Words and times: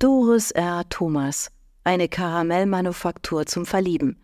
Doris 0.00 0.52
R. 0.52 0.88
Thomas, 0.90 1.50
eine 1.82 2.08
Karamellmanufaktur 2.08 3.46
zum 3.46 3.66
Verlieben. 3.66 4.22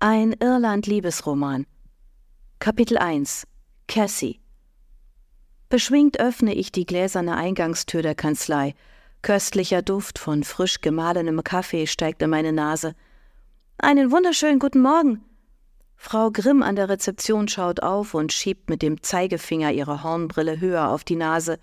Ein 0.00 0.32
Irland-Liebesroman. 0.32 1.66
Kapitel 2.58 2.98
1 2.98 3.46
Cassie 3.86 4.40
Beschwingt 5.68 6.18
öffne 6.18 6.52
ich 6.52 6.72
die 6.72 6.84
gläserne 6.84 7.36
Eingangstür 7.36 8.02
der 8.02 8.16
Kanzlei. 8.16 8.74
Köstlicher 9.22 9.82
Duft 9.82 10.18
von 10.18 10.42
frisch 10.42 10.80
gemahlenem 10.80 11.44
Kaffee 11.44 11.86
steigt 11.86 12.20
in 12.20 12.30
meine 12.30 12.52
Nase. 12.52 12.96
Einen 13.78 14.10
wunderschönen 14.10 14.58
guten 14.58 14.82
Morgen. 14.82 15.24
Frau 15.94 16.32
Grimm 16.32 16.60
an 16.60 16.74
der 16.74 16.88
Rezeption 16.88 17.46
schaut 17.46 17.84
auf 17.84 18.14
und 18.14 18.32
schiebt 18.32 18.68
mit 18.68 18.82
dem 18.82 19.00
Zeigefinger 19.00 19.70
ihre 19.70 20.02
Hornbrille 20.02 20.58
höher 20.58 20.88
auf 20.88 21.04
die 21.04 21.14
Nase. 21.14 21.60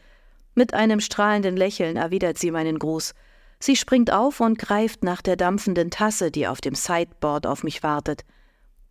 Mit 0.56 0.74
einem 0.74 1.02
strahlenden 1.02 1.58
Lächeln 1.58 1.98
erwidert 1.98 2.38
sie 2.38 2.52
meinen 2.52 2.80
Gruß. 2.80 3.14
Sie 3.62 3.76
springt 3.76 4.12
auf 4.12 4.40
und 4.40 4.58
greift 4.58 5.04
nach 5.04 5.22
der 5.22 5.36
dampfenden 5.36 5.92
Tasse, 5.92 6.32
die 6.32 6.48
auf 6.48 6.62
dem 6.62 6.74
Sideboard 6.74 7.46
auf 7.46 7.64
mich 7.64 7.84
wartet. 7.84 8.26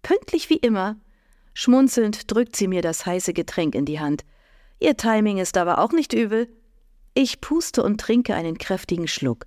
Pünktlich 0.02 0.48
wie 0.48 0.59
immer. 0.59 0.97
Schmunzelnd 1.55 2.30
drückt 2.30 2.55
sie 2.55 2.69
mir 2.69 2.80
das 2.80 3.05
heiße 3.05 3.33
Getränk 3.33 3.75
in 3.75 3.84
die 3.84 3.98
Hand. 3.98 4.25
Ihr 4.78 4.97
Timing 4.97 5.38
ist 5.38 5.56
aber 5.56 5.80
auch 5.80 5.91
nicht 5.91 6.12
übel. 6.12 6.48
Ich 7.14 7.41
puste 7.41 7.83
und 7.83 8.01
trinke 8.01 8.37
einen 8.37 8.59
kräftigen 8.59 9.09
Schluck. 9.09 9.47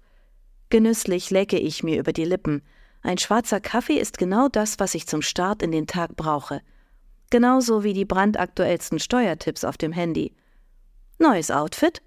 Genüsslich 0.70 1.30
lecke 1.32 1.58
ich 1.58 1.84
mir 1.84 2.00
über 2.00 2.12
die 2.12 2.26
Lippen. 2.26 2.62
Ein 3.02 3.18
schwarzer 3.18 3.62
Kaffee 3.62 4.00
ist 4.00 4.18
genau 4.18 4.50
das, 4.50 4.78
was 4.80 4.94
ich 4.94 5.08
zum 5.08 5.22
Start 5.22 5.64
in 5.64 5.72
den 5.72 5.88
Tag 5.88 6.18
brauche. 6.18 6.62
Genauso 7.30 7.86
wie 7.86 7.94
die 7.94 8.06
brandaktuellsten 8.06 9.00
Steuertipps 9.00 9.64
auf 9.64 9.78
dem 9.78 9.94
Handy. 9.94 10.36
Neues 11.18 11.50
Outfit? 11.50 12.02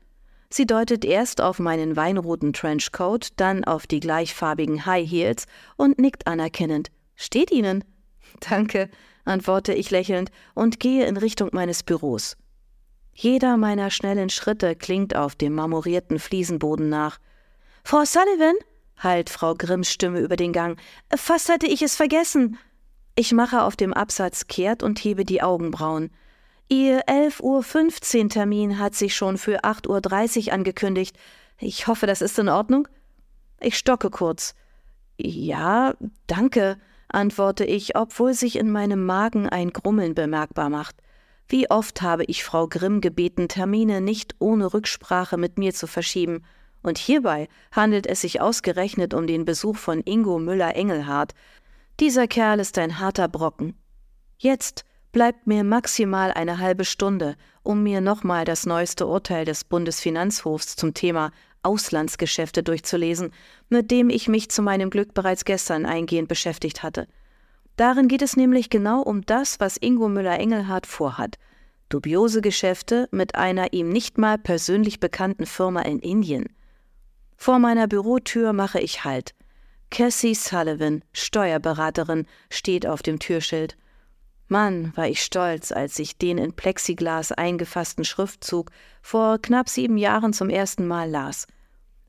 Sie 0.57 0.67
deutet 0.67 1.05
erst 1.05 1.43
auf 1.43 1.59
meinen 1.59 1.97
weinroten 1.97 2.55
Trenchcoat, 2.55 3.29
dann 3.37 3.65
auf 3.65 3.87
die 3.87 4.01
gleichfarbigen 4.01 4.87
High 4.87 5.07
Heels 5.07 5.45
und 5.77 5.99
nickt 5.99 6.27
anerkennend. 6.27 6.89
Steht 7.15 7.51
Ihnen? 7.51 7.85
Danke, 8.41 8.89
antworte 9.27 9.75
ich 9.75 9.91
lächelnd 9.91 10.31
und 10.55 10.81
gehe 10.81 11.05
in 11.05 11.19
Richtung 11.19 11.51
meines 11.53 11.83
Büros. 11.83 12.39
Jeder 13.13 13.59
meiner 13.59 13.91
schnellen 13.91 14.31
Schritte 14.31 14.77
klingt 14.77 15.15
auf 15.15 15.35
dem 15.35 15.53
marmorierten 15.53 16.19
Fliesenboden 16.19 16.89
nach. 16.89 17.19
Frau 17.85 18.07
Sullivan? 18.07 18.57
hallt 18.97 19.29
Frau 19.29 19.55
Grimms 19.55 19.91
Stimme 19.91 20.21
über 20.21 20.37
den 20.37 20.55
Gang. 20.55 20.81
Fast 21.15 21.51
hatte 21.51 21.67
ich 21.67 21.83
es 21.83 21.97
vergessen. 21.97 22.57
Ich 23.15 23.33
mache 23.33 23.63
auf 23.63 23.77
dem 23.77 23.93
Absatz 23.93 24.47
kehrt 24.47 24.83
und 24.83 25.05
hebe 25.05 25.27
die 25.27 25.43
Augenbrauen. 25.43 26.11
Ihr 26.69 27.05
11.15 27.07 28.23
Uhr 28.25 28.29
Termin 28.29 28.79
hat 28.79 28.95
sich 28.95 29.15
schon 29.15 29.39
für 29.39 29.65
8.30 29.65 30.49
Uhr 30.49 30.53
angekündigt. 30.53 31.17
Ich 31.59 31.87
hoffe, 31.87 32.07
das 32.07 32.23
ist 32.23 32.39
in 32.39 32.49
Ordnung? 32.49 32.89
Ich 33.61 33.79
stocke 33.79 34.11
kurz. 34.11 34.55
Ja, 35.17 35.95
danke, 36.27 36.77
antworte 37.09 37.65
ich, 37.65 37.97
obwohl 37.97 38.35
sich 38.35 38.57
in 38.57 38.71
meinem 38.71 39.07
Magen 39.07 39.49
ein 39.49 39.71
Grummeln 39.71 40.15
bemerkbar 40.15 40.69
macht. 40.69 40.97
Wie 41.49 41.71
oft 41.71 42.03
habe 42.03 42.25
ich 42.25 42.43
Frau 42.43 42.67
Grimm 42.67 43.01
gebeten, 43.01 43.47
Termine 43.47 44.01
nicht 44.01 44.35
ohne 44.41 44.75
Rücksprache 44.75 45.37
mit 45.37 45.59
mir 45.59 45.73
zu 45.73 45.87
verschieben, 45.87 46.43
und 46.83 46.99
hierbei 46.99 47.49
handelt 47.73 48.07
es 48.07 48.21
sich 48.21 48.41
ausgerechnet 48.41 49.15
um 49.15 49.27
den 49.27 49.45
Besuch 49.45 49.77
von 49.77 50.01
Ingo 50.03 50.39
Müller-Engelhardt. 50.39 51.33
Dieser 52.01 52.27
Kerl 52.27 52.61
ist 52.61 52.79
ein 52.79 52.99
harter 52.99 53.29
Brocken. 53.29 53.77
Jetzt 54.39 54.85
bleibt 55.13 55.47
mir 55.47 55.65
maximal 55.65 56.33
eine 56.33 56.59
halbe 56.59 56.85
Stunde, 56.85 57.37
um 57.63 57.83
mir 57.83 58.01
nochmal 58.01 58.45
das 58.45 58.67
neueste 58.67 59.07
Urteil 59.07 59.45
des 59.45 59.65
Bundesfinanzhofs 59.65 60.77
zum 60.77 60.95
Thema 60.95 61.33
Auslandsgeschäfte 61.63 62.63
durchzulesen, 62.63 63.33
mit 63.69 63.91
dem 63.91 64.09
ich 64.11 64.29
mich 64.29 64.51
zu 64.51 64.63
meinem 64.63 64.91
Glück 64.91 65.15
bereits 65.15 65.45
gestern 65.45 65.85
eingehend 65.85 66.29
beschäftigt 66.29 66.83
hatte. 66.83 67.09
Darin 67.77 68.09
geht 68.09 68.23
es 68.23 68.37
nämlich 68.37 68.71
genau 68.71 69.03
um 69.03 69.27
das, 69.27 69.61
was 69.61 69.77
Ingo 69.77 70.09
Müller-Engelhardt 70.09 70.87
vorhat. 70.87 71.37
Dubiose 71.89 72.41
Geschäfte 72.41 73.09
mit 73.11 73.35
einer 73.35 73.73
ihm 73.73 73.91
nicht 73.91 74.19
mal 74.19 74.39
persönlich 74.39 74.99
bekannten 74.99 75.47
Firma 75.47 75.83
in 75.83 75.99
Indien. 75.99 76.47
Vor 77.37 77.59
meiner 77.59 77.87
Bürotür 77.87 78.53
mache 78.53 78.81
ich 78.81 79.05
Halt. 79.05 79.35
Cassie 79.91 80.35
Sullivan, 80.35 81.05
Steuerberaterin, 81.13 82.27
steht 82.51 82.87
auf 82.87 83.03
dem 83.03 83.19
Türschild. 83.19 83.77
Mann, 84.49 84.93
war 84.97 85.09
ich 85.09 85.23
stolz, 85.23 85.73
als 85.73 85.99
ich 85.99 86.19
den 86.19 86.39
in 86.39 86.53
Plexiglas 86.53 87.33
eingefassten 87.33 88.05
Schriftzug 88.05 88.71
vor 89.03 89.39
knapp 89.39 89.69
sieben 89.69 89.97
Jahren 89.97 90.33
zum 90.33 90.51
ersten 90.51 90.87
Mal 90.87 91.11
las. 91.11 91.47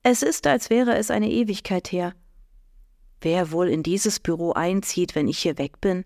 Es 0.03 0.21
ist, 0.21 0.45
als 0.45 0.69
wäre 0.69 0.95
es 0.95 1.09
eine 1.09 1.31
Ewigkeit 1.31 1.91
her. 1.91 2.13
Wer 3.21 3.51
wohl 3.51 3.69
in 3.69 3.81
dieses 3.81 4.19
Büro 4.19 4.53
einzieht, 4.53 5.15
wenn 5.15 5.27
ich 5.27 5.39
hier 5.39 5.57
weg 5.57 5.81
bin? 5.81 6.05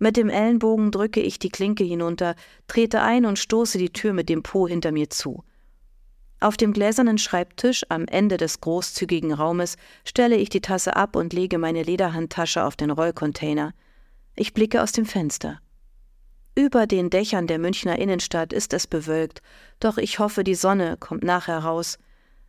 Mit 0.00 0.16
dem 0.16 0.28
Ellenbogen 0.28 0.90
drücke 0.90 1.20
ich 1.20 1.38
die 1.38 1.48
Klinke 1.48 1.84
hinunter, 1.84 2.34
trete 2.66 3.00
ein 3.00 3.24
und 3.24 3.38
stoße 3.38 3.78
die 3.78 3.92
Tür 3.92 4.12
mit 4.12 4.28
dem 4.28 4.42
Po 4.42 4.66
hinter 4.66 4.90
mir 4.90 5.08
zu. 5.08 5.44
Auf 6.40 6.56
dem 6.56 6.72
gläsernen 6.72 7.16
Schreibtisch 7.16 7.84
am 7.88 8.06
Ende 8.06 8.36
des 8.36 8.60
großzügigen 8.60 9.32
Raumes 9.32 9.76
stelle 10.04 10.36
ich 10.36 10.48
die 10.48 10.60
Tasse 10.60 10.96
ab 10.96 11.14
und 11.14 11.32
lege 11.32 11.58
meine 11.58 11.84
Lederhandtasche 11.84 12.64
auf 12.64 12.74
den 12.74 12.90
Rollcontainer. 12.90 13.72
Ich 14.36 14.52
blicke 14.52 14.82
aus 14.82 14.92
dem 14.92 15.06
Fenster. 15.06 15.60
Über 16.56 16.86
den 16.86 17.08
Dächern 17.08 17.46
der 17.46 17.58
Münchner 17.58 17.98
Innenstadt 17.98 18.52
ist 18.52 18.72
es 18.72 18.86
bewölkt, 18.86 19.42
doch 19.78 19.96
ich 19.96 20.18
hoffe, 20.18 20.42
die 20.42 20.54
Sonne 20.54 20.96
kommt 20.98 21.22
nachher 21.22 21.58
raus. 21.58 21.98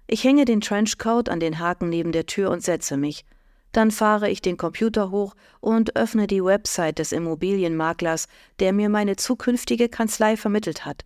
Ich 0.08 0.24
hänge 0.24 0.46
den 0.46 0.62
Trenchcoat 0.62 1.30
an 1.30 1.40
den 1.40 1.60
Haken 1.60 1.90
neben 1.90 2.12
der 2.12 2.26
Tür 2.26 2.50
und 2.50 2.64
setze 2.64 2.98
mich. 2.98 3.24
Dann 3.72 3.92
fahre 3.92 4.30
ich 4.30 4.42
den 4.42 4.58
Computer 4.58 5.12
hoch 5.12 5.36
und 5.60 5.96
öffne 5.96 6.28
die 6.28 6.44
Website 6.44 6.98
des 6.98 7.12
Immobilienmaklers, 7.12 8.28
der 8.60 8.74
mir 8.74 8.90
meine 8.90 9.16
zukünftige 9.16 9.90
Kanzlei 9.90 10.38
vermittelt 10.38 10.86
hat. 10.86 11.04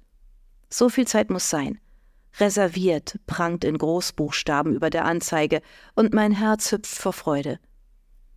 So 0.69 0.87
viel 0.87 1.07
Zeit 1.07 1.29
muss 1.29 1.49
sein. 1.49 1.79
Reserviert 2.37 3.17
prangt 3.27 3.63
in 3.63 3.77
Großbuchstaben 3.77 4.73
über 4.75 4.89
der 4.89 5.05
Anzeige, 5.05 5.61
und 5.95 6.13
mein 6.13 6.31
Herz 6.31 6.71
hüpft 6.71 6.95
vor 6.95 7.13
Freude. 7.13 7.59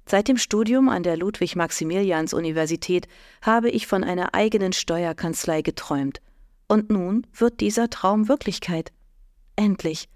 Seit 0.07 0.29
dem 0.29 0.37
Studium 0.37 0.89
an 0.89 1.03
der 1.03 1.17
Ludwig-Maximilians-Universität 1.17 3.07
habe 3.41 3.71
ich 3.71 3.87
von 3.87 4.05
einer 4.05 4.35
eigenen 4.35 4.73
Steuerkanzlei 4.73 5.63
geträumt. 5.63 6.21
Und 6.69 6.91
nun 6.91 7.27
wird 7.35 7.61
dieser 7.61 7.91
Traum 7.91 8.29
Wirklichkeit. 8.29 8.93
Endlich. 9.57 10.09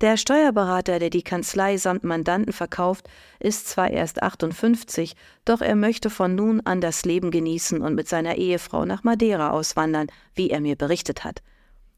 Der 0.00 0.16
Steuerberater, 0.16 0.98
der 0.98 1.08
die 1.08 1.22
Kanzlei 1.22 1.76
samt 1.76 2.04
Mandanten 2.04 2.52
verkauft, 2.52 3.08
ist 3.38 3.68
zwar 3.68 3.90
erst 3.90 4.22
58, 4.22 5.14
doch 5.44 5.60
er 5.60 5.76
möchte 5.76 6.10
von 6.10 6.34
nun 6.34 6.60
an 6.60 6.80
das 6.80 7.04
Leben 7.04 7.30
genießen 7.30 7.80
und 7.80 7.94
mit 7.94 8.08
seiner 8.08 8.34
Ehefrau 8.34 8.84
nach 8.84 9.04
Madeira 9.04 9.50
auswandern, 9.50 10.08
wie 10.34 10.50
er 10.50 10.60
mir 10.60 10.76
berichtet 10.76 11.24
hat. 11.24 11.42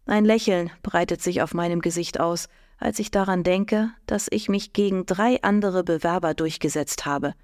Ein 0.04 0.24
Lächeln 0.24 0.70
breitet 0.82 1.20
sich 1.20 1.42
auf 1.42 1.52
meinem 1.54 1.80
Gesicht 1.80 2.20
aus, 2.20 2.48
als 2.78 2.98
ich 2.98 3.10
daran 3.10 3.42
denke, 3.42 3.90
dass 4.06 4.28
ich 4.30 4.48
mich 4.48 4.72
gegen 4.72 5.06
drei 5.06 5.42
andere 5.42 5.84
Bewerber 5.84 6.34
durchgesetzt 6.34 7.06
habe. 7.06 7.34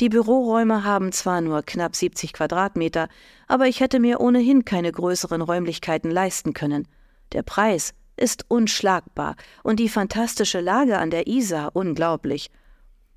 Die 0.00 0.08
Büroräume 0.08 0.84
haben 0.84 1.10
zwar 1.10 1.40
nur 1.40 1.62
knapp 1.62 1.96
70 1.96 2.32
Quadratmeter, 2.32 3.08
aber 3.48 3.66
ich 3.66 3.80
hätte 3.80 3.98
mir 3.98 4.20
ohnehin 4.20 4.64
keine 4.64 4.92
größeren 4.92 5.42
Räumlichkeiten 5.42 6.10
leisten 6.10 6.52
können. 6.52 6.86
Der 7.32 7.42
Preis 7.42 7.94
ist 8.16 8.44
unschlagbar 8.48 9.34
und 9.64 9.80
die 9.80 9.88
fantastische 9.88 10.60
Lage 10.60 10.98
an 10.98 11.10
der 11.10 11.26
Isar 11.26 11.74
unglaublich. 11.74 12.50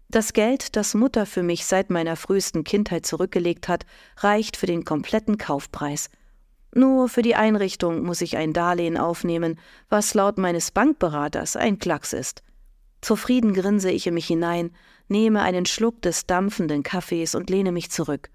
Das 0.09 0.33
Geld, 0.33 0.75
das 0.75 0.93
Mutter 0.93 1.25
für 1.25 1.43
mich 1.43 1.65
seit 1.65 1.89
meiner 1.89 2.15
frühesten 2.15 2.63
Kindheit 2.63 3.05
zurückgelegt 3.05 3.67
hat, 3.67 3.85
reicht 4.17 4.57
für 4.57 4.65
den 4.65 4.83
kompletten 4.83 5.37
Kaufpreis. 5.37 6.09
Nur 6.73 7.09
für 7.09 7.21
die 7.21 7.35
Einrichtung 7.35 8.03
muss 8.03 8.21
ich 8.21 8.37
ein 8.37 8.53
Darlehen 8.53 8.97
aufnehmen, 8.97 9.59
was 9.89 10.13
laut 10.13 10.37
meines 10.37 10.71
Bankberaters 10.71 11.55
ein 11.55 11.79
Klacks 11.79 12.13
ist. 12.13 12.43
Zufrieden 13.01 13.53
grinse 13.53 13.91
ich 13.91 14.07
in 14.07 14.13
mich 14.13 14.27
hinein, 14.27 14.71
nehme 15.07 15.41
einen 15.41 15.65
Schluck 15.65 16.01
des 16.01 16.25
dampfenden 16.27 16.83
Kaffees 16.83 17.35
und 17.35 17.49
lehne 17.49 17.71
mich 17.71 17.91
zurück. 17.91 18.29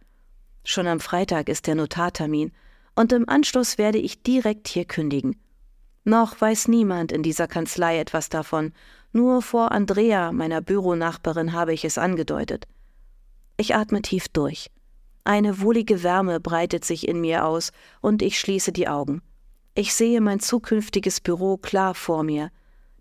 Schon 0.64 0.86
am 0.86 1.00
Freitag 1.00 1.48
ist 1.48 1.66
der 1.66 1.76
Notartermin, 1.76 2.52
und 2.94 3.12
im 3.12 3.28
Anschluss 3.28 3.78
werde 3.78 3.98
ich 3.98 4.22
direkt 4.22 4.68
hier 4.68 4.84
kündigen. 4.84 5.40
Noch 6.04 6.40
weiß 6.40 6.68
niemand 6.68 7.12
in 7.12 7.22
dieser 7.22 7.46
Kanzlei 7.46 7.98
etwas 7.98 8.28
davon, 8.28 8.72
nur 9.12 9.42
vor 9.42 9.72
Andrea, 9.72 10.32
meiner 10.32 10.60
Büronachbarin, 10.60 11.52
habe 11.52 11.72
ich 11.72 11.84
es 11.84 11.98
angedeutet. 11.98 12.66
Ich 13.56 13.74
atme 13.74 14.02
tief 14.02 14.28
durch. 14.28 14.70
Eine 15.26 15.60
wohlige 15.60 16.04
Wärme 16.04 16.38
breitet 16.38 16.84
sich 16.84 17.08
in 17.08 17.20
mir 17.20 17.46
aus, 17.46 17.72
und 18.00 18.22
ich 18.22 18.38
schließe 18.38 18.70
die 18.70 18.86
Augen. 18.86 19.22
Ich 19.74 19.92
sehe 19.92 20.20
mein 20.20 20.38
zukünftiges 20.38 21.20
Büro 21.20 21.56
klar 21.56 21.96
vor 21.96 22.22
mir. 22.22 22.52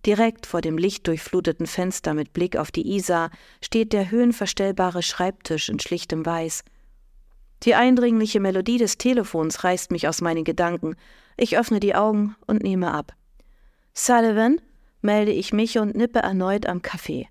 Direkt 0.08 0.48
vor 0.48 0.62
dem 0.62 0.80
lichtdurchfluteten 0.80 1.68
Fenster 1.68 2.16
mit 2.16 2.34
Blick 2.34 2.58
auf 2.58 2.72
die 2.72 2.96
Isar 2.96 3.30
steht 3.64 3.94
der 3.94 4.10
höhenverstellbare 4.10 5.04
Schreibtisch 5.04 5.70
in 5.70 5.80
schlichtem 5.80 6.26
Weiß. 6.26 6.64
Die 7.62 7.76
eindringliche 7.76 8.40
Melodie 8.40 8.80
des 8.80 8.98
Telefons 8.98 9.64
reißt 9.64 9.92
mich 9.92 10.08
aus 10.08 10.22
meinen 10.22 10.46
Gedanken, 10.46 10.96
ich 11.38 11.60
öffne 11.60 11.80
die 11.80 11.94
Augen 11.94 12.36
und 12.48 12.64
nehme 12.64 12.92
ab. 12.92 13.14
Sullivan? 13.94 14.60
melde 15.04 15.32
ich 15.32 15.54
mich 15.54 15.78
und 15.78 15.96
nippe 15.96 16.20
erneut 16.20 16.66
am 16.66 16.82
Kaffee. 16.82 17.28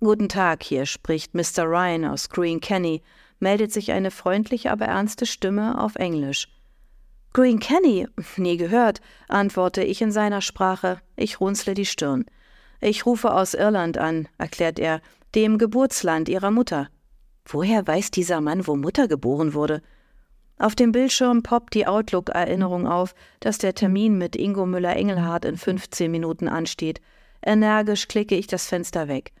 Guten 0.00 0.28
Tag, 0.28 0.62
hier 0.62 0.84
spricht 0.84 1.34
Mr. 1.34 1.64
Ryan 1.64 2.04
aus 2.04 2.28
Green 2.28 2.60
Kenny, 2.60 3.02
meldet 3.40 3.72
sich 3.72 3.92
eine 3.92 4.10
freundliche, 4.10 4.70
aber 4.70 4.86
ernste 4.86 5.26
Stimme 5.26 5.80
auf 5.80 5.96
Englisch. 5.96 6.48
Green 7.32 7.60
Kenny? 7.60 8.06
Nie 8.36 8.56
gehört, 8.56 9.00
antworte 9.28 9.82
ich 9.82 10.02
in 10.02 10.12
seiner 10.12 10.40
Sprache. 10.40 11.00
Ich 11.16 11.40
runzle 11.40 11.74
die 11.74 11.86
Stirn. 11.86 12.26
Ich 12.80 13.06
rufe 13.06 13.32
aus 13.32 13.54
Irland 13.54 13.98
an, 13.98 14.28
erklärt 14.38 14.78
er, 14.78 15.00
dem 15.34 15.58
Geburtsland 15.58 16.28
ihrer 16.28 16.50
Mutter. 16.50 16.88
Woher 17.44 17.86
weiß 17.86 18.10
dieser 18.10 18.40
Mann, 18.40 18.66
wo 18.66 18.76
Mutter 18.76 19.06
geboren 19.06 19.54
wurde? 19.54 19.82
Auf 20.58 20.74
dem 20.74 20.92
Bildschirm 20.92 21.42
poppt 21.42 21.74
die 21.74 21.86
Outlook-Erinnerung 21.86 22.86
auf, 22.86 23.14
dass 23.40 23.58
der 23.58 23.74
Termin 23.74 24.18
mit 24.18 24.36
Ingo 24.36 24.66
Müller-Engelhardt 24.66 25.44
in 25.44 25.56
15 25.56 26.10
Minuten 26.10 26.48
ansteht. 26.48 27.00
Energisch 27.42 28.08
klicke 28.08 28.36
ich 28.36 28.46
das 28.46 28.66
Fenster 28.66 29.08
weg. 29.08 29.32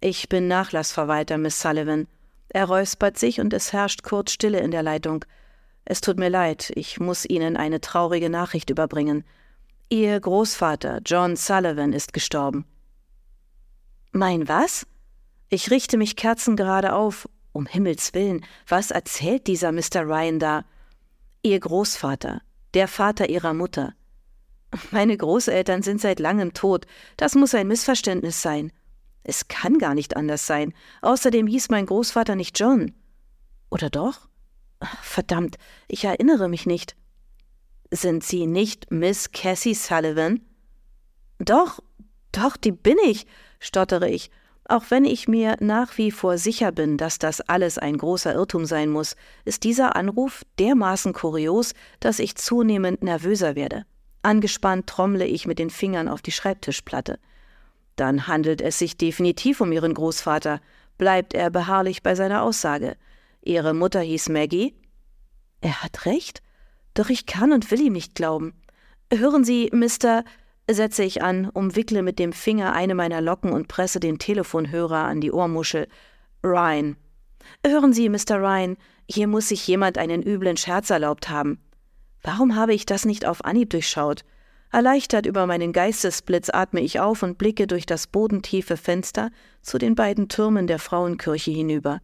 Ich 0.00 0.28
bin 0.28 0.48
Nachlassverwalter, 0.48 1.38
Miss 1.38 1.60
Sullivan. 1.60 2.06
Er 2.54 2.66
räuspert 2.66 3.18
sich 3.18 3.40
und 3.40 3.54
es 3.54 3.72
herrscht 3.72 4.02
kurz 4.02 4.32
Stille 4.32 4.60
in 4.60 4.70
der 4.70 4.82
Leitung. 4.82 5.24
Es 5.86 6.02
tut 6.02 6.18
mir 6.18 6.28
leid, 6.28 6.70
ich 6.74 7.00
muss 7.00 7.24
Ihnen 7.24 7.56
eine 7.56 7.80
traurige 7.80 8.28
Nachricht 8.28 8.68
überbringen. 8.68 9.24
Ihr 9.88 10.20
Großvater, 10.20 11.00
John 11.02 11.34
Sullivan, 11.36 11.94
ist 11.94 12.12
gestorben. 12.12 12.66
Mein 14.10 14.48
was? 14.48 14.86
Ich 15.48 15.70
richte 15.70 15.96
mich 15.96 16.14
kerzengerade 16.14 16.92
auf 16.92 17.26
um 17.52 17.64
Himmels 17.64 18.12
willen, 18.12 18.44
was 18.66 18.90
erzählt 18.90 19.46
dieser 19.46 19.72
Mr. 19.72 20.02
Ryan 20.02 20.38
da? 20.38 20.64
Ihr 21.42 21.58
Großvater, 21.58 22.42
der 22.74 22.86
Vater 22.86 23.30
ihrer 23.30 23.54
Mutter. 23.54 23.94
Meine 24.90 25.16
Großeltern 25.16 25.82
sind 25.82 26.02
seit 26.02 26.20
langem 26.20 26.52
tot. 26.52 26.86
Das 27.16 27.34
muss 27.34 27.54
ein 27.54 27.68
Missverständnis 27.68 28.42
sein. 28.42 28.72
Es 29.24 29.48
kann 29.48 29.78
gar 29.78 29.94
nicht 29.94 30.16
anders 30.16 30.46
sein. 30.46 30.72
Außerdem 31.00 31.46
hieß 31.46 31.70
mein 31.70 31.86
Großvater 31.86 32.34
nicht 32.34 32.58
John. 32.58 32.92
Oder 33.70 33.90
doch? 33.90 34.28
Verdammt, 35.02 35.56
ich 35.88 36.04
erinnere 36.04 36.48
mich 36.48 36.66
nicht. 36.66 36.96
Sind 37.90 38.24
Sie 38.24 38.46
nicht 38.46 38.90
Miss 38.90 39.30
Cassie 39.32 39.74
Sullivan? 39.74 40.40
Doch, 41.38 41.80
doch, 42.32 42.56
die 42.56 42.72
bin 42.72 42.96
ich, 43.04 43.26
stottere 43.60 44.08
ich 44.08 44.30
auch 44.72 44.84
wenn 44.88 45.04
ich 45.04 45.28
mir 45.28 45.56
nach 45.60 45.98
wie 45.98 46.10
vor 46.10 46.38
sicher 46.38 46.72
bin, 46.72 46.96
dass 46.96 47.18
das 47.18 47.40
alles 47.40 47.78
ein 47.78 47.98
großer 47.98 48.34
Irrtum 48.34 48.64
sein 48.64 48.88
muss, 48.88 49.16
ist 49.44 49.64
dieser 49.64 49.96
Anruf 49.96 50.44
dermaßen 50.58 51.12
kurios, 51.12 51.74
dass 52.00 52.18
ich 52.18 52.36
zunehmend 52.36 53.02
nervöser 53.02 53.54
werde. 53.54 53.84
Angespannt 54.22 54.86
trommle 54.86 55.26
ich 55.26 55.46
mit 55.46 55.58
den 55.58 55.70
Fingern 55.70 56.08
auf 56.08 56.22
die 56.22 56.32
Schreibtischplatte. 56.32 57.18
Dann 57.96 58.26
handelt 58.26 58.60
es 58.60 58.78
sich 58.78 58.96
definitiv 58.96 59.60
um 59.60 59.72
ihren 59.72 59.94
Großvater, 59.94 60.60
bleibt 60.98 61.34
er 61.34 61.50
beharrlich 61.50 62.02
bei 62.02 62.14
seiner 62.14 62.42
Aussage. 62.42 62.96
Ihre 63.42 63.74
Mutter 63.74 64.00
hieß 64.00 64.28
Maggie? 64.28 64.74
Er 65.60 65.82
hat 65.82 66.06
recht, 66.06 66.42
doch 66.94 67.08
ich 67.08 67.26
kann 67.26 67.52
und 67.52 67.70
will 67.70 67.80
ihm 67.80 67.92
nicht 67.92 68.14
glauben. 68.14 68.54
Hören 69.12 69.44
Sie, 69.44 69.70
Mr 69.72 70.24
setze 70.70 71.02
ich 71.02 71.22
an, 71.22 71.48
umwickle 71.50 72.02
mit 72.02 72.18
dem 72.18 72.32
Finger 72.32 72.72
eine 72.72 72.94
meiner 72.94 73.20
Locken 73.20 73.52
und 73.52 73.68
presse 73.68 74.00
den 74.00 74.18
Telefonhörer 74.18 75.04
an 75.04 75.20
die 75.20 75.32
Ohrmuschel. 75.32 75.88
Ryan. 76.44 76.96
Hören 77.66 77.92
Sie, 77.92 78.08
Mr. 78.08 78.38
Ryan, 78.38 78.76
hier 79.10 79.26
muss 79.26 79.48
sich 79.48 79.66
jemand 79.66 79.98
einen 79.98 80.22
üblen 80.22 80.56
Scherz 80.56 80.90
erlaubt 80.90 81.28
haben. 81.28 81.60
Warum 82.22 82.54
habe 82.54 82.72
ich 82.72 82.86
das 82.86 83.04
nicht 83.04 83.26
auf 83.26 83.44
Anhieb 83.44 83.70
durchschaut? 83.70 84.24
Erleichtert 84.72 85.26
über 85.26 85.46
meinen 85.46 85.72
Geistesblitz 85.72 86.48
atme 86.48 86.80
ich 86.80 86.98
auf 86.98 87.22
und 87.22 87.38
blicke 87.38 87.66
durch 87.66 87.86
das 87.86 88.06
bodentiefe 88.06 88.76
Fenster 88.76 89.30
zu 89.60 89.78
den 89.78 89.94
beiden 89.94 90.28
Türmen 90.28 90.66
der 90.66 90.78
Frauenkirche 90.78 91.50
hinüber. 91.50 92.00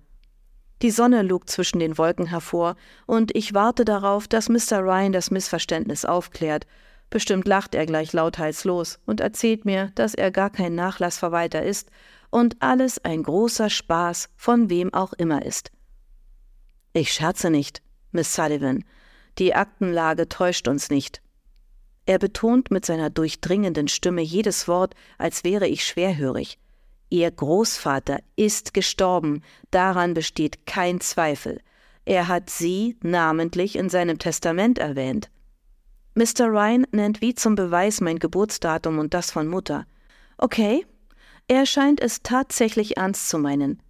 Die 0.83 0.91
Sonne 0.91 1.23
lugt 1.23 1.51
zwischen 1.51 1.81
den 1.81 1.99
Wolken 1.99 2.27
hervor, 2.27 2.77
und 3.07 3.35
ich 3.35 3.55
warte 3.55 3.85
darauf, 3.85 4.29
dass 4.29 4.49
Mr. 4.49 4.81
Ryan 4.81 5.13
das 5.13 5.31
Missverständnis 5.31 6.05
aufklärt 6.05 6.67
Bestimmt 7.11 7.49
lacht 7.49 7.75
er 7.75 7.87
gleich 7.87 8.13
lauthals 8.13 8.65
los 8.65 8.99
und 9.07 9.21
erzählt 9.21 9.65
mir, 9.65 9.91
dass 9.95 10.15
er 10.15 10.31
gar 10.31 10.51
kein 10.51 10.75
Nachlassverwalter 10.75 11.63
ist 11.63 11.91
und 12.31 12.61
alles 12.61 13.03
ein 13.05 13.23
großer 13.23 13.71
Spaß 13.71 14.29
von 14.37 14.69
wem 14.69 14.93
auch 14.93 15.15
immer 15.15 15.45
ist. 15.45 15.71
Ich 16.93 17.13
scherze 17.13 17.51
nicht, 17.51 17.83
Miss 18.13 18.35
Sullivan. 18.35 18.85
Die 19.39 19.55
Aktenlage 19.55 20.29
täuscht 20.29 20.69
uns 20.69 20.91
nicht. 20.91 21.23
Er 22.09 22.19
betont 22.19 22.71
mit 22.71 22.87
seiner 22.87 23.11
durchdringenden 23.11 23.87
Stimme 23.87 24.23
jedes 24.23 24.67
Wort, 24.67 24.95
als 25.19 25.45
wäre 25.45 25.69
ich 25.69 25.85
schwerhörig. 25.85 26.59
Ihr 27.11 27.31
Großvater 27.31 28.21
ist 28.35 28.73
gestorben, 28.73 29.43
daran 29.71 30.15
besteht 30.15 30.65
kein 30.65 31.03
Zweifel. 31.03 31.61
Er 32.07 32.27
hat 32.27 32.49
Sie 32.49 32.97
namentlich 33.03 33.77
in 33.77 33.91
seinem 33.91 34.19
Testament 34.19 34.79
erwähnt. 34.79 35.29
Mr. 36.15 36.47
Ryan 36.47 36.87
nennt 36.93 37.21
wie 37.21 37.35
zum 37.35 37.57
Beweis 37.57 38.01
mein 38.01 38.19
Geburtsdatum 38.19 38.99
und 38.99 39.13
das 39.13 39.31
von 39.31 39.47
Mutter. 39.47 39.85
Okay, 40.39 40.87
er 41.47 41.67
scheint 41.67 42.01
es 42.01 42.23
tatsächlich 42.23 42.97
ernst 42.97 43.29
zu 43.29 43.39
meinen. 43.39 43.83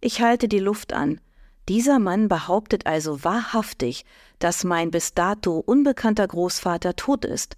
Ich 0.00 0.22
halte 0.22 0.46
die 0.46 0.60
Luft 0.60 0.92
an. 0.92 1.20
Dieser 1.68 1.98
Mann 1.98 2.28
behauptet 2.28 2.86
also 2.86 3.24
wahrhaftig, 3.24 4.04
dass 4.38 4.62
mein 4.62 4.92
bis 4.92 5.14
dato 5.14 5.58
unbekannter 5.58 6.28
Großvater 6.28 6.94
tot 6.94 7.24
ist. 7.24 7.56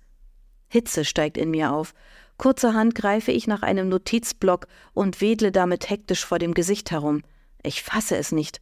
Hitze 0.69 1.05
steigt 1.05 1.37
in 1.37 1.51
mir 1.51 1.73
auf. 1.73 1.95
Kurzerhand 2.39 2.95
greife 2.95 3.33
ich 3.33 3.47
nach 3.47 3.63
einem 3.63 3.89
Notizblock 3.89 4.67
und 4.93 5.21
wedle 5.21 5.53
damit 5.53 5.89
hektisch 5.89 6.25
vor 6.25 6.39
dem 6.39 6.55
Gesicht 6.55 6.91
herum. 6.91 7.23
Ich 7.63 7.83
fasse 7.83 8.17
es 8.17 8.33
nicht. 8.33 8.61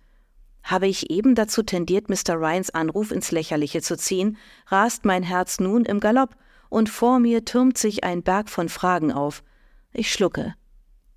Habe 0.62 0.86
ich 0.86 1.10
eben 1.10 1.34
dazu 1.34 1.62
tendiert, 1.62 2.08
Mr. 2.08 2.36
Ryans 2.36 2.70
Anruf 2.70 3.10
ins 3.10 3.30
Lächerliche 3.32 3.82
zu 3.82 3.96
ziehen, 3.96 4.38
rast 4.68 5.04
mein 5.04 5.22
Herz 5.22 5.60
nun 5.60 5.84
im 5.84 6.00
Galopp, 6.00 6.36
und 6.70 6.88
vor 6.88 7.18
mir 7.18 7.44
türmt 7.44 7.78
sich 7.78 8.02
ein 8.02 8.22
Berg 8.22 8.48
von 8.48 8.68
Fragen 8.68 9.12
auf. 9.12 9.42
Ich 9.92 10.10
schlucke. 10.10 10.54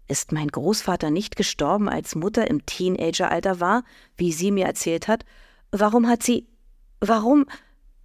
Ist 0.08 0.32
mein 0.32 0.48
Großvater 0.48 1.10
nicht 1.10 1.36
gestorben, 1.36 1.90
als 1.90 2.16
Mutter 2.16 2.48
im 2.50 2.66
Teenageralter 2.66 3.60
war, 3.60 3.84
wie 4.16 4.32
sie 4.32 4.52
mir 4.52 4.66
erzählt 4.66 5.08
hat? 5.08 5.26
Warum 5.72 6.08
hat 6.08 6.24
sie. 6.24 6.48
Warum. 7.00 7.46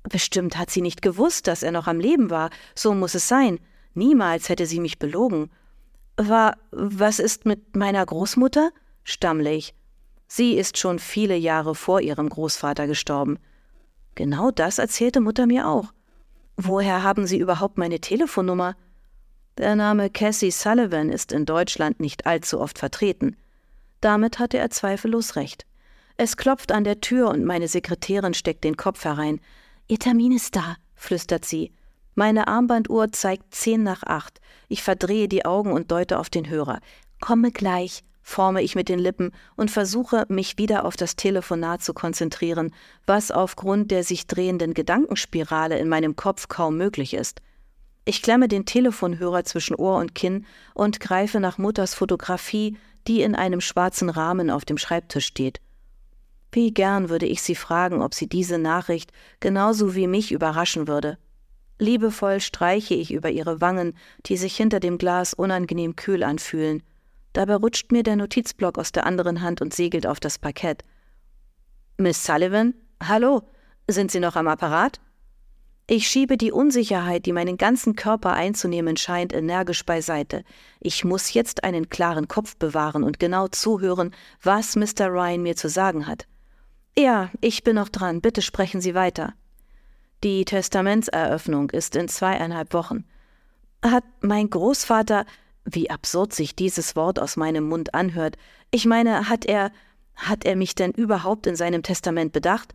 Bestimmt 0.04 0.58
hat 0.58 0.70
sie 0.70 0.82
nicht 0.82 1.02
gewusst, 1.02 1.46
dass 1.46 1.62
er 1.62 1.72
noch 1.72 1.86
am 1.86 2.00
Leben 2.00 2.30
war. 2.30 2.50
So 2.74 2.94
muss 2.94 3.14
es 3.14 3.28
sein. 3.28 3.60
Niemals 3.94 4.48
hätte 4.48 4.66
sie 4.66 4.80
mich 4.80 4.98
belogen. 4.98 5.50
War. 6.16 6.56
Was 6.70 7.18
ist 7.18 7.46
mit 7.46 7.76
meiner 7.76 8.04
Großmutter? 8.04 8.70
stammle 9.04 9.52
ich. 9.52 9.74
Sie 10.26 10.54
ist 10.54 10.78
schon 10.78 10.98
viele 10.98 11.36
Jahre 11.36 11.74
vor 11.74 12.00
ihrem 12.00 12.28
Großvater 12.28 12.86
gestorben. 12.86 13.38
Genau 14.14 14.50
das 14.50 14.78
erzählte 14.78 15.20
Mutter 15.20 15.46
mir 15.46 15.68
auch. 15.68 15.92
Woher 16.56 17.02
haben 17.02 17.26
Sie 17.26 17.38
überhaupt 17.38 17.78
meine 17.78 18.00
Telefonnummer? 18.00 18.76
Der 19.58 19.76
Name 19.76 20.10
Cassie 20.10 20.50
Sullivan 20.50 21.10
ist 21.10 21.32
in 21.32 21.44
Deutschland 21.44 22.00
nicht 22.00 22.26
allzu 22.26 22.60
oft 22.60 22.78
vertreten. 22.78 23.36
Damit 24.00 24.38
hatte 24.38 24.58
er 24.58 24.70
zweifellos 24.70 25.36
recht. 25.36 25.66
Es 26.16 26.36
klopft 26.36 26.72
an 26.72 26.84
der 26.84 27.00
Tür 27.00 27.28
und 27.28 27.44
meine 27.44 27.68
Sekretärin 27.68 28.34
steckt 28.34 28.64
den 28.64 28.76
Kopf 28.76 29.04
herein. 29.04 29.40
Ihr 29.88 29.98
Termin 29.98 30.32
ist 30.32 30.56
da, 30.56 30.76
flüstert 30.94 31.44
sie. 31.44 31.72
Meine 32.14 32.48
Armbanduhr 32.48 33.12
zeigt 33.12 33.54
zehn 33.54 33.82
nach 33.82 34.02
acht. 34.02 34.40
Ich 34.68 34.82
verdrehe 34.82 35.28
die 35.28 35.44
Augen 35.44 35.72
und 35.72 35.90
deute 35.90 36.18
auf 36.18 36.30
den 36.30 36.48
Hörer. 36.48 36.80
Komme 37.20 37.52
gleich 37.52 38.04
forme 38.22 38.62
ich 38.62 38.74
mit 38.74 38.88
den 38.88 38.98
Lippen 38.98 39.32
und 39.56 39.70
versuche, 39.70 40.24
mich 40.28 40.56
wieder 40.58 40.84
auf 40.84 40.96
das 40.96 41.16
Telefonat 41.16 41.82
zu 41.82 41.92
konzentrieren, 41.92 42.72
was 43.06 43.30
aufgrund 43.30 43.90
der 43.90 44.04
sich 44.04 44.26
drehenden 44.26 44.74
Gedankenspirale 44.74 45.78
in 45.78 45.88
meinem 45.88 46.16
Kopf 46.16 46.48
kaum 46.48 46.76
möglich 46.76 47.14
ist. 47.14 47.42
Ich 48.04 48.22
klemme 48.22 48.48
den 48.48 48.64
Telefonhörer 48.64 49.44
zwischen 49.44 49.76
Ohr 49.76 49.98
und 49.98 50.14
Kinn 50.14 50.46
und 50.74 51.00
greife 51.00 51.40
nach 51.40 51.58
Mutters 51.58 51.94
Fotografie, 51.94 52.76
die 53.06 53.22
in 53.22 53.34
einem 53.34 53.60
schwarzen 53.60 54.10
Rahmen 54.10 54.50
auf 54.50 54.64
dem 54.64 54.78
Schreibtisch 54.78 55.26
steht. 55.26 55.60
Wie 56.52 56.72
gern 56.72 57.08
würde 57.08 57.24
ich 57.26 57.40
sie 57.40 57.54
fragen, 57.54 58.02
ob 58.02 58.14
sie 58.14 58.28
diese 58.28 58.58
Nachricht 58.58 59.10
genauso 59.40 59.94
wie 59.94 60.06
mich 60.06 60.32
überraschen 60.32 60.86
würde. 60.86 61.16
Liebevoll 61.78 62.40
streiche 62.40 62.94
ich 62.94 63.10
über 63.10 63.30
ihre 63.30 63.62
Wangen, 63.62 63.96
die 64.26 64.36
sich 64.36 64.54
hinter 64.54 64.78
dem 64.78 64.98
Glas 64.98 65.32
unangenehm 65.32 65.96
kühl 65.96 66.22
anfühlen. 66.22 66.82
Dabei 67.32 67.56
rutscht 67.56 67.90
mir 67.90 68.02
der 68.02 68.16
Notizblock 68.16 68.78
aus 68.78 68.92
der 68.92 69.06
anderen 69.06 69.40
Hand 69.40 69.62
und 69.62 69.72
segelt 69.72 70.06
auf 70.06 70.20
das 70.20 70.38
Parkett. 70.38 70.84
Miss 71.96 72.24
Sullivan? 72.24 72.74
Hallo? 73.02 73.42
Sind 73.88 74.10
Sie 74.10 74.20
noch 74.20 74.36
am 74.36 74.46
Apparat? 74.46 75.00
Ich 75.88 76.06
schiebe 76.06 76.36
die 76.36 76.52
Unsicherheit, 76.52 77.26
die 77.26 77.32
meinen 77.32 77.56
ganzen 77.56 77.96
Körper 77.96 78.34
einzunehmen 78.34 78.96
scheint, 78.96 79.32
energisch 79.32 79.84
beiseite. 79.84 80.44
Ich 80.80 81.04
muss 81.04 81.32
jetzt 81.32 81.64
einen 81.64 81.88
klaren 81.88 82.28
Kopf 82.28 82.56
bewahren 82.56 83.02
und 83.02 83.18
genau 83.18 83.48
zuhören, 83.48 84.14
was 84.42 84.76
Mr. 84.76 85.08
Ryan 85.08 85.42
mir 85.42 85.56
zu 85.56 85.68
sagen 85.68 86.06
hat. 86.06 86.26
Ja, 86.96 87.30
ich 87.40 87.64
bin 87.64 87.76
noch 87.76 87.88
dran. 87.88 88.20
Bitte 88.20 88.42
sprechen 88.42 88.80
Sie 88.80 88.94
weiter. 88.94 89.34
Die 90.22 90.44
Testamentseröffnung 90.44 91.70
ist 91.70 91.96
in 91.96 92.08
zweieinhalb 92.08 92.74
Wochen. 92.74 93.04
Hat 93.84 94.04
mein 94.20 94.50
Großvater, 94.50 95.24
wie 95.64 95.90
absurd 95.90 96.32
sich 96.32 96.54
dieses 96.54 96.94
Wort 96.94 97.18
aus 97.18 97.36
meinem 97.36 97.64
Mund 97.64 97.94
anhört, 97.94 98.36
ich 98.70 98.86
meine, 98.86 99.28
hat 99.28 99.44
er, 99.44 99.72
hat 100.14 100.44
er 100.44 100.54
mich 100.54 100.74
denn 100.74 100.92
überhaupt 100.92 101.46
in 101.46 101.56
seinem 101.56 101.82
Testament 101.82 102.32
bedacht? 102.32 102.74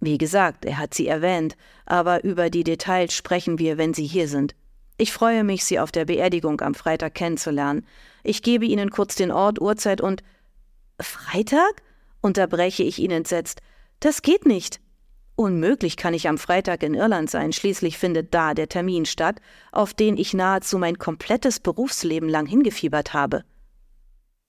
Wie 0.00 0.18
gesagt, 0.18 0.64
er 0.64 0.78
hat 0.78 0.92
sie 0.92 1.06
erwähnt, 1.06 1.56
aber 1.86 2.22
über 2.24 2.50
die 2.50 2.64
Details 2.64 3.14
sprechen 3.14 3.58
wir, 3.58 3.78
wenn 3.78 3.94
Sie 3.94 4.06
hier 4.06 4.28
sind. 4.28 4.54
Ich 4.98 5.12
freue 5.12 5.42
mich, 5.42 5.64
Sie 5.64 5.80
auf 5.80 5.90
der 5.90 6.04
Beerdigung 6.04 6.60
am 6.60 6.74
Freitag 6.74 7.14
kennenzulernen. 7.14 7.86
Ich 8.22 8.42
gebe 8.42 8.66
Ihnen 8.66 8.90
kurz 8.90 9.14
den 9.14 9.30
Ort, 9.30 9.60
Uhrzeit 9.60 10.00
und 10.00 10.22
Freitag? 11.00 11.82
Unterbreche 12.26 12.82
ich 12.82 12.98
ihn 12.98 13.12
entsetzt. 13.12 13.62
Das 14.00 14.20
geht 14.20 14.44
nicht. 14.44 14.80
Unmöglich 15.36 15.96
kann 15.96 16.12
ich 16.12 16.28
am 16.28 16.38
Freitag 16.38 16.82
in 16.82 16.94
Irland 16.94 17.30
sein, 17.30 17.52
schließlich 17.52 17.98
findet 17.98 18.34
da 18.34 18.52
der 18.52 18.68
Termin 18.68 19.06
statt, 19.06 19.40
auf 19.70 19.94
den 19.94 20.16
ich 20.16 20.34
nahezu 20.34 20.76
mein 20.78 20.98
komplettes 20.98 21.60
Berufsleben 21.60 22.28
lang 22.28 22.46
hingefiebert 22.46 23.14
habe. 23.14 23.44